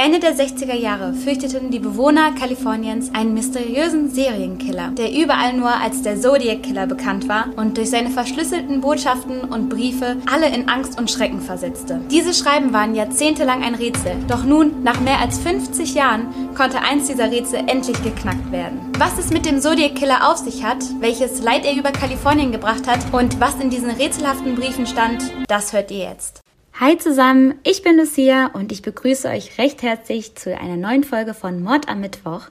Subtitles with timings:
[0.00, 6.02] Ende der 60er Jahre fürchteten die Bewohner Kaliforniens einen mysteriösen Serienkiller, der überall nur als
[6.02, 11.00] der Zodiac Killer bekannt war und durch seine verschlüsselten Botschaften und Briefe alle in Angst
[11.00, 12.00] und Schrecken versetzte.
[12.12, 17.08] Diese Schreiben waren jahrzehntelang ein Rätsel, doch nun, nach mehr als 50 Jahren, konnte eins
[17.08, 18.78] dieser Rätsel endlich geknackt werden.
[18.98, 22.86] Was es mit dem Zodiac Killer auf sich hat, welches Leid er über Kalifornien gebracht
[22.86, 26.40] hat und was in diesen rätselhaften Briefen stand, das hört ihr jetzt.
[26.80, 31.34] Hi zusammen, ich bin Lucia und ich begrüße euch recht herzlich zu einer neuen Folge
[31.34, 32.42] von Mord am Mittwoch.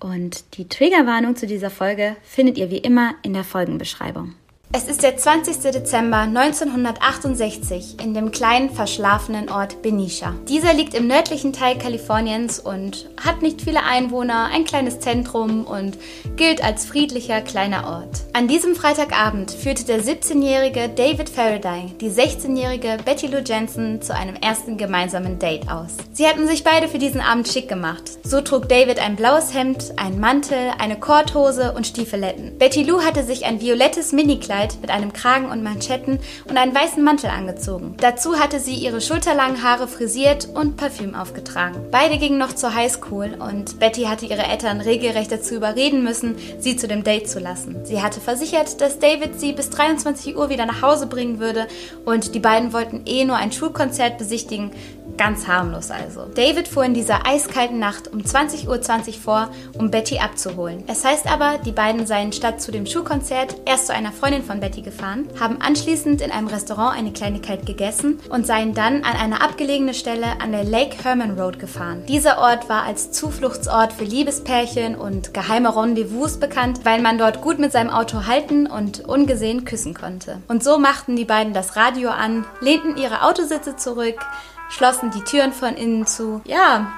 [0.00, 4.34] Und die Triggerwarnung zu dieser Folge findet ihr wie immer in der Folgenbeschreibung.
[4.70, 5.60] Es ist der 20.
[5.72, 10.34] Dezember 1968 in dem kleinen verschlafenen Ort Benicia.
[10.46, 15.96] Dieser liegt im nördlichen Teil Kaliforniens und hat nicht viele Einwohner, ein kleines Zentrum und
[16.36, 18.24] gilt als friedlicher kleiner Ort.
[18.34, 24.36] An diesem Freitagabend führte der 17-jährige David Faraday die 16-jährige Betty Lou Jensen zu einem
[24.36, 25.96] ersten gemeinsamen Date aus.
[26.18, 28.02] Sie hatten sich beide für diesen Abend schick gemacht.
[28.24, 32.58] So trug David ein blaues Hemd, einen Mantel, eine Korthose und Stiefeletten.
[32.58, 36.74] Betty Lou hatte sich ein violettes Minikleid Kleid mit einem Kragen und Manschetten und einen
[36.74, 37.94] weißen Mantel angezogen.
[38.00, 41.86] Dazu hatte sie ihre schulterlangen Haare frisiert und Parfüm aufgetragen.
[41.92, 46.76] Beide gingen noch zur Highschool und Betty hatte ihre Eltern regelrecht dazu überreden müssen, sie
[46.76, 47.84] zu dem Date zu lassen.
[47.84, 51.68] Sie hatte versichert, dass David sie bis 23 Uhr wieder nach Hause bringen würde
[52.04, 54.72] und die beiden wollten eh nur ein Schulkonzert besichtigen,
[55.18, 56.26] Ganz harmlos also.
[56.32, 60.84] David fuhr in dieser eiskalten Nacht um 20.20 Uhr .20 vor, um Betty abzuholen.
[60.86, 64.60] Es heißt aber, die beiden seien statt zu dem Schulkonzert erst zu einer Freundin von
[64.60, 69.40] Betty gefahren, haben anschließend in einem Restaurant eine Kleinigkeit gegessen und seien dann an eine
[69.40, 72.04] abgelegene Stelle an der Lake Herman Road gefahren.
[72.06, 77.58] Dieser Ort war als Zufluchtsort für Liebespärchen und geheime Rendezvous bekannt, weil man dort gut
[77.58, 80.42] mit seinem Auto halten und ungesehen küssen konnte.
[80.46, 84.20] Und so machten die beiden das Radio an, lehnten ihre Autositze zurück,
[84.68, 86.40] schlossen die Türen von innen zu.
[86.44, 86.92] Ja,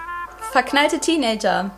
[0.52, 1.70] verknallte Teenager.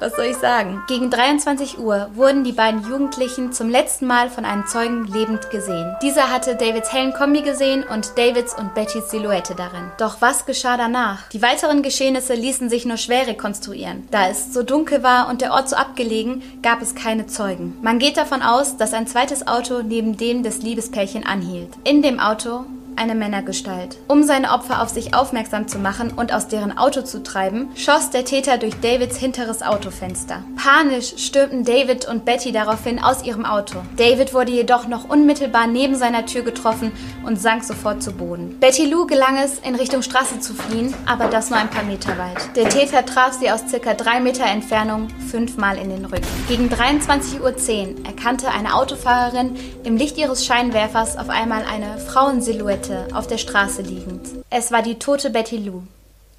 [0.00, 0.82] Was soll ich sagen?
[0.86, 5.92] Gegen 23 Uhr wurden die beiden Jugendlichen zum letzten Mal von einem Zeugen lebend gesehen.
[6.02, 9.90] Dieser hatte Davids hellen Kombi gesehen und Davids und Bettys Silhouette darin.
[9.98, 11.28] Doch was geschah danach?
[11.30, 14.06] Die weiteren Geschehnisse ließen sich nur schwer rekonstruieren.
[14.12, 17.76] Da es so dunkel war und der Ort so abgelegen, gab es keine Zeugen.
[17.82, 21.70] Man geht davon aus, dass ein zweites Auto neben dem des Liebespärchen anhielt.
[21.82, 22.66] In dem Auto
[22.98, 23.96] eine Männergestalt.
[24.08, 28.10] Um seine Opfer auf sich aufmerksam zu machen und aus deren Auto zu treiben, schoss
[28.10, 30.42] der Täter durch Davids hinteres Autofenster.
[30.56, 33.78] Panisch stürmten David und Betty daraufhin aus ihrem Auto.
[33.96, 36.92] David wurde jedoch noch unmittelbar neben seiner Tür getroffen
[37.24, 38.58] und sank sofort zu Boden.
[38.58, 42.18] Betty Lou gelang es, in Richtung Straße zu fliehen, aber das nur ein paar Meter
[42.18, 42.56] weit.
[42.56, 46.26] Der Täter traf sie aus circa drei Meter Entfernung fünfmal in den Rücken.
[46.48, 49.54] Gegen 23.10 Uhr erkannte eine Autofahrerin
[49.84, 54.28] im Licht ihres Scheinwerfers auf einmal eine Frauensilhouette Silhouette auf der Straße liegend.
[54.50, 55.82] Es war die tote Betty Lou.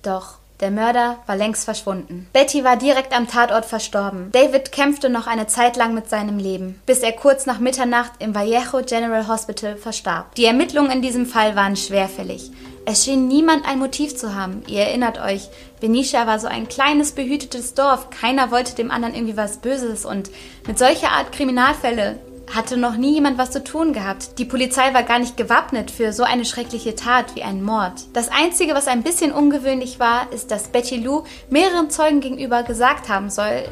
[0.02, 2.28] Doch der Mörder war längst verschwunden.
[2.34, 4.30] Betty war direkt am Tatort verstorben.
[4.34, 8.36] David kämpfte noch eine Zeit lang mit seinem Leben, bis er kurz nach Mitternacht im
[8.36, 10.36] Vallejo General Hospital verstarb.
[10.36, 12.52] Die Ermittlungen in diesem Fall waren schwerfällig.
[12.86, 14.64] Es schien niemand ein Motiv zu haben.
[14.68, 15.50] Ihr erinnert euch,
[15.80, 18.10] Benicia war so ein kleines, behütetes Dorf.
[18.10, 20.06] Keiner wollte dem anderen irgendwie was Böses.
[20.06, 20.30] Und
[20.68, 22.20] mit solcher Art Kriminalfälle
[22.54, 24.38] hatte noch nie jemand was zu tun gehabt.
[24.38, 27.94] Die Polizei war gar nicht gewappnet für so eine schreckliche Tat wie einen Mord.
[28.14, 33.10] Das Einzige, was ein bisschen ungewöhnlich war, ist, dass Betty Lou mehreren Zeugen gegenüber gesagt
[33.10, 33.64] haben soll,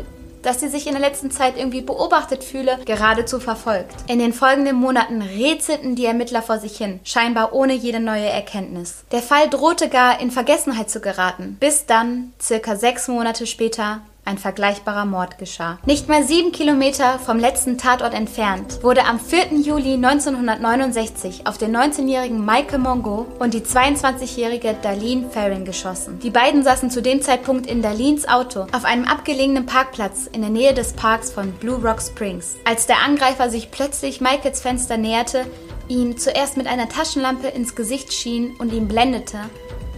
[0.48, 3.96] dass sie sich in der letzten Zeit irgendwie beobachtet fühle, geradezu verfolgt.
[4.08, 9.04] In den folgenden Monaten rätselten die Ermittler vor sich hin, scheinbar ohne jede neue Erkenntnis.
[9.12, 14.38] Der Fall drohte gar in Vergessenheit zu geraten, bis dann, circa sechs Monate später, ein
[14.38, 15.80] vergleichbarer Mord geschah.
[15.86, 19.58] Nicht mal sieben Kilometer vom letzten Tatort entfernt wurde am 4.
[19.62, 26.20] Juli 1969 auf den 19-jährigen Michael Mongo und die 22-jährige Darlene Farron geschossen.
[26.20, 30.50] Die beiden saßen zu dem Zeitpunkt in Darlenes Auto auf einem abgelegenen Parkplatz in der
[30.52, 32.58] Nähe des Parks von Blue Rock Springs.
[32.66, 35.46] Als der Angreifer sich plötzlich Michaels Fenster näherte,
[35.88, 39.40] ihm zuerst mit einer Taschenlampe ins Gesicht schien und ihn blendete,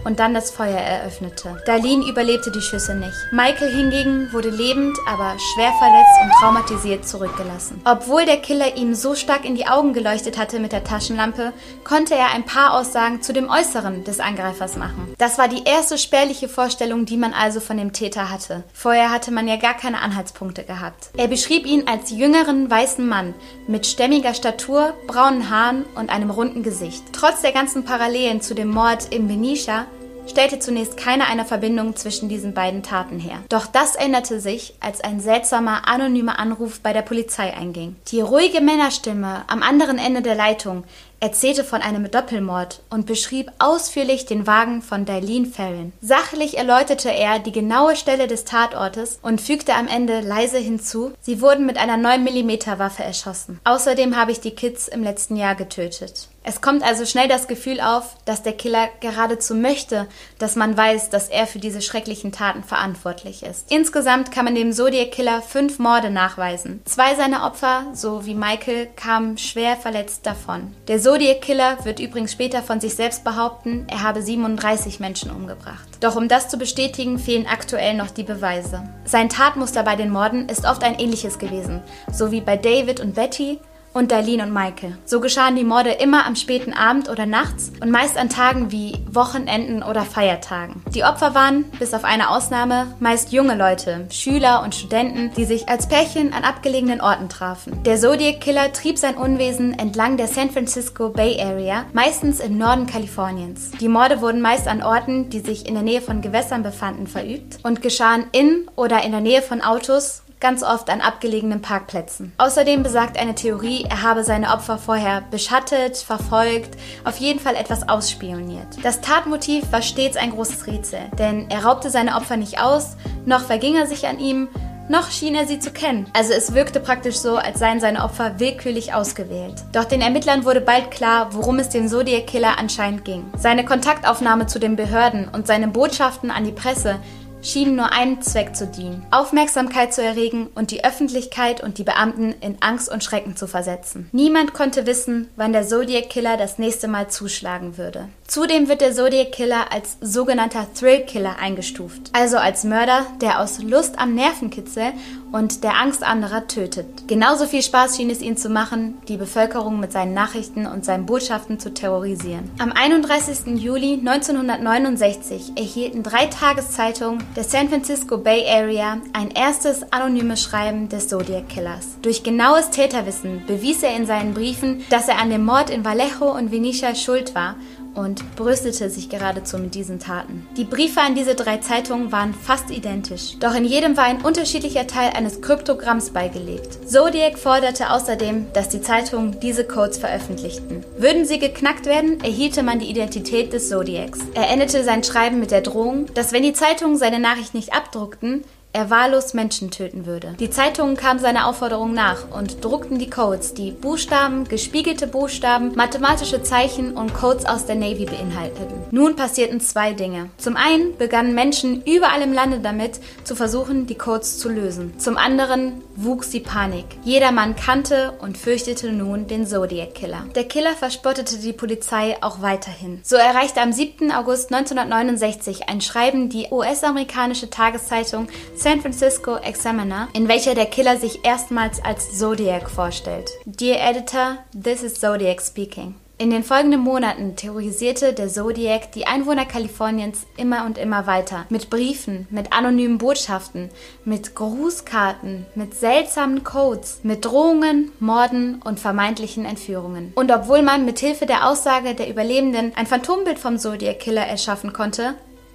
[0.04, 1.62] und dann das Feuer eröffnete.
[1.66, 3.16] Darlene überlebte die Schüsse nicht.
[3.32, 7.80] Michael hingegen wurde lebend, aber schwer verletzt und traumatisiert zurückgelassen.
[7.84, 11.52] Obwohl der Killer ihm so stark in die Augen geleuchtet hatte mit der Taschenlampe,
[11.84, 15.14] konnte er ein paar Aussagen zu dem Äußeren des Angreifers machen.
[15.18, 18.64] Das war die erste spärliche Vorstellung, die man also von dem Täter hatte.
[18.72, 21.10] Vorher hatte man ja gar keine Anhaltspunkte gehabt.
[21.16, 23.34] Er beschrieb ihn als jüngeren weißen Mann
[23.66, 27.02] mit stämmiger Statur, braunen Haaren und einem runden Gesicht.
[27.12, 29.86] Trotz der ganzen Parallelen zu dem Mord in Benicia
[30.26, 33.38] stellte zunächst keine eine Verbindung zwischen diesen beiden Taten her.
[33.48, 37.96] Doch das änderte sich, als ein seltsamer anonymer Anruf bei der Polizei einging.
[38.08, 40.84] Die ruhige Männerstimme am anderen Ende der Leitung
[41.20, 45.92] erzählte von einem Doppelmord und beschrieb ausführlich den Wagen von Dailene Farron.
[46.00, 51.42] Sachlich erläuterte er die genaue Stelle des Tatortes und fügte am Ende leise hinzu, sie
[51.42, 53.60] wurden mit einer 9mm Waffe erschossen.
[53.64, 56.28] Außerdem habe ich die Kids im letzten Jahr getötet.
[56.42, 60.06] Es kommt also schnell das Gefühl auf, dass der Killer geradezu möchte,
[60.38, 63.70] dass man weiß, dass er für diese schrecklichen Taten verantwortlich ist.
[63.70, 66.80] Insgesamt kann man dem Zodiac Killer fünf Morde nachweisen.
[66.86, 70.74] Zwei seiner Opfer, so wie Michael, kamen schwer verletzt davon.
[70.88, 75.88] Der Zodiac Killer wird übrigens später von sich selbst behaupten, er habe 37 Menschen umgebracht.
[76.00, 78.82] Doch um das zu bestätigen, fehlen aktuell noch die Beweise.
[79.04, 83.14] Sein Tatmuster bei den Morden ist oft ein ähnliches gewesen, so wie bei David und
[83.14, 83.58] Betty,
[83.92, 84.96] und Darlene und Maike.
[85.04, 88.98] So geschahen die Morde immer am späten Abend oder nachts und meist an Tagen wie
[89.10, 90.82] Wochenenden oder Feiertagen.
[90.94, 95.68] Die Opfer waren, bis auf eine Ausnahme, meist junge Leute, Schüler und Studenten, die sich
[95.68, 97.82] als Pärchen an abgelegenen Orten trafen.
[97.84, 102.86] Der Zodiac Killer trieb sein Unwesen entlang der San Francisco Bay Area, meistens im Norden
[102.86, 103.72] Kaliforniens.
[103.80, 107.58] Die Morde wurden meist an Orten, die sich in der Nähe von Gewässern befanden, verübt
[107.62, 112.32] und geschahen in oder in der Nähe von Autos ganz oft an abgelegenen Parkplätzen.
[112.38, 117.88] Außerdem besagt eine Theorie, er habe seine Opfer vorher beschattet, verfolgt, auf jeden Fall etwas
[117.88, 118.66] ausspioniert.
[118.82, 122.96] Das Tatmotiv war stets ein großes Rätsel, denn er raubte seine Opfer nicht aus,
[123.26, 124.48] noch verging er sich an ihm,
[124.90, 126.06] noch schien er sie zu kennen.
[126.14, 129.54] Also es wirkte praktisch so, als seien seine Opfer willkürlich ausgewählt.
[129.72, 133.24] Doch den Ermittlern wurde bald klar, worum es dem Zodiac Killer anscheinend ging.
[133.38, 136.96] Seine Kontaktaufnahme zu den Behörden und seine Botschaften an die Presse
[137.42, 142.34] schienen nur einem Zweck zu dienen, Aufmerksamkeit zu erregen und die Öffentlichkeit und die Beamten
[142.40, 144.08] in Angst und Schrecken zu versetzen.
[144.12, 148.08] Niemand konnte wissen, wann der Zodiac Killer das nächste Mal zuschlagen würde.
[148.26, 153.60] Zudem wird der Zodiac Killer als sogenannter Thrill Killer eingestuft, also als Mörder, der aus
[153.62, 154.92] Lust am Nervenkitzel
[155.32, 157.06] und der Angst anderer tötet.
[157.06, 161.06] Genauso viel Spaß schien es ihm zu machen, die Bevölkerung mit seinen Nachrichten und seinen
[161.06, 162.50] Botschaften zu terrorisieren.
[162.58, 163.60] Am 31.
[163.60, 171.08] Juli 1969 erhielten drei Tageszeitungen der San Francisco Bay Area ein erstes anonymes Schreiben des
[171.08, 171.96] Zodiac Killers.
[172.02, 176.30] Durch genaues Täterwissen bewies er in seinen Briefen, dass er an dem Mord in Vallejo
[176.36, 177.56] und Venetia schuld war
[177.94, 180.46] und brüstete sich geradezu mit diesen Taten.
[180.56, 184.86] Die Briefe an diese drei Zeitungen waren fast identisch, doch in jedem war ein unterschiedlicher
[184.86, 186.88] Teil eines Kryptogramms beigelegt.
[186.88, 190.84] Zodiac forderte außerdem, dass die Zeitungen diese Codes veröffentlichten.
[190.98, 194.20] Würden sie geknackt werden, erhielte man die Identität des Zodiacs.
[194.34, 198.44] Er endete sein Schreiben mit der Drohung, dass wenn die Zeitungen seine Nachricht nicht abdruckten,
[198.72, 200.34] er wahllos Menschen töten würde.
[200.38, 206.42] Die Zeitungen kamen seiner Aufforderung nach und druckten die Codes, die Buchstaben, gespiegelte Buchstaben, mathematische
[206.42, 208.84] Zeichen und Codes aus der Navy beinhalteten.
[208.92, 210.30] Nun passierten zwei Dinge.
[210.36, 214.98] Zum einen begannen Menschen überall im Lande damit, zu versuchen, die Codes zu lösen.
[214.98, 216.86] Zum anderen wuchs die Panik.
[217.04, 220.24] Jedermann kannte und fürchtete nun den Zodiac Killer.
[220.34, 223.00] Der Killer verspottete die Polizei auch weiterhin.
[223.02, 224.12] So erreichte am 7.
[224.12, 228.28] August 1969 ein Schreiben die US-amerikanische Tageszeitung
[228.60, 233.30] San Francisco Examiner, in welcher der Killer sich erstmals als Zodiac vorstellt.
[233.46, 235.94] Dear Editor, this is Zodiac speaking.
[236.18, 241.46] In den folgenden Monaten terrorisierte der Zodiac die Einwohner Kaliforniens immer und immer weiter.
[241.48, 243.70] Mit Briefen, mit anonymen Botschaften,
[244.04, 250.12] mit Grußkarten, mit seltsamen Codes, mit Drohungen, Morden und vermeintlichen Entführungen.
[250.16, 254.74] Und obwohl man mit Hilfe der Aussage der Überlebenden ein Phantombild vom Zodiac Killer erschaffen
[254.74, 255.14] konnte,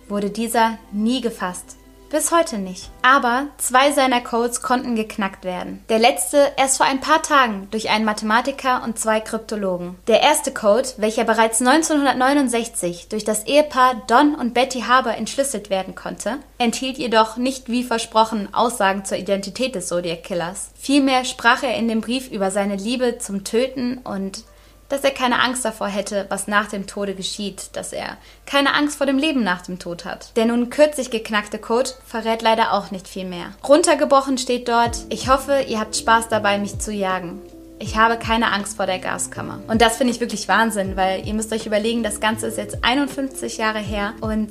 [0.10, 1.78] wurde dieser nie gefasst.
[2.10, 2.90] Bis heute nicht.
[3.02, 5.84] Aber zwei seiner Codes konnten geknackt werden.
[5.89, 9.96] Der letzte erst vor ein paar Tagen durch einen Mathematiker und zwei Kryptologen.
[10.08, 15.96] Der erste Code, welcher bereits 1969 durch das Ehepaar Don und Betty Harbour entschlüsselt werden
[15.96, 20.70] konnte, enthielt jedoch nicht wie versprochen Aussagen zur Identität des Zodiac Killers.
[20.75, 24.44] Vielmehr sprach er in dem Brief über seine Liebe zum Töten und
[24.89, 28.98] dass er keine Angst davor hätte, was nach dem Tode geschieht, dass er keine Angst
[28.98, 30.36] vor dem Leben nach dem Tod hat.
[30.36, 33.51] Der nun kürzlich geknackte Code verrät leider auch nicht viel mehr.
[33.68, 37.42] Runtergebrochen steht dort, ich hoffe, ihr habt Spaß dabei, mich zu jagen.
[37.77, 39.60] Ich habe keine Angst vor der Gaskammer.
[39.68, 42.84] Und das finde ich wirklich Wahnsinn, weil ihr müsst euch überlegen, das Ganze ist jetzt
[42.84, 44.50] 51 Jahre her und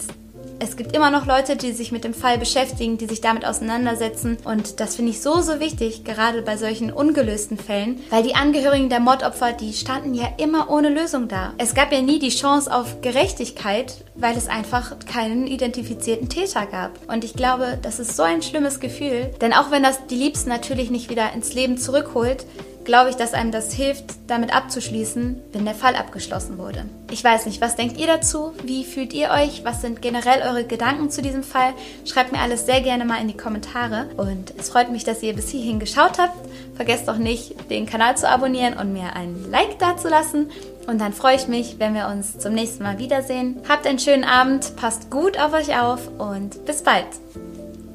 [0.58, 4.38] es gibt immer noch Leute, die sich mit dem Fall beschäftigen, die sich damit auseinandersetzen.
[4.44, 8.88] Und das finde ich so, so wichtig, gerade bei solchen ungelösten Fällen, weil die Angehörigen
[8.88, 11.52] der Mordopfer, die standen ja immer ohne Lösung da.
[11.58, 16.92] Es gab ja nie die Chance auf Gerechtigkeit, weil es einfach keinen identifizierten Täter gab.
[17.12, 19.30] Und ich glaube, das ist so ein schlimmes Gefühl.
[19.40, 22.46] Denn auch wenn das die Liebsten natürlich nicht wieder ins Leben zurückholt,
[22.84, 26.84] glaube ich, dass einem das hilft, damit abzuschließen, wenn der Fall abgeschlossen wurde.
[27.10, 28.52] Ich weiß nicht, was denkt ihr dazu?
[28.62, 29.64] Wie fühlt ihr euch?
[29.64, 31.72] Was sind generell eure Gedanken zu diesem Fall?
[32.04, 34.08] Schreibt mir alles sehr gerne mal in die Kommentare.
[34.16, 36.36] Und es freut mich, dass ihr bis hierhin geschaut habt.
[36.74, 40.50] Vergesst doch nicht, den Kanal zu abonnieren und mir ein Like dazulassen.
[40.86, 43.62] Und dann freue ich mich, wenn wir uns zum nächsten Mal wiedersehen.
[43.68, 47.06] Habt einen schönen Abend, passt gut auf euch auf und bis bald.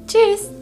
[0.06, 0.59] Tschüss!